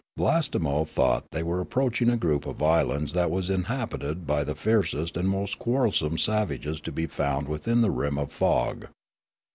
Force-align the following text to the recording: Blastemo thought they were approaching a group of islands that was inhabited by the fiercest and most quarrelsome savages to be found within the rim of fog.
Blastemo 0.17 0.83
thought 0.83 1.25
they 1.31 1.43
were 1.43 1.61
approaching 1.61 2.09
a 2.09 2.17
group 2.17 2.47
of 2.47 2.63
islands 2.63 3.13
that 3.13 3.29
was 3.29 3.51
inhabited 3.51 4.25
by 4.25 4.43
the 4.43 4.55
fiercest 4.55 5.15
and 5.15 5.29
most 5.29 5.59
quarrelsome 5.59 6.17
savages 6.17 6.81
to 6.81 6.91
be 6.91 7.05
found 7.05 7.47
within 7.47 7.81
the 7.81 7.91
rim 7.91 8.17
of 8.17 8.31
fog. 8.31 8.87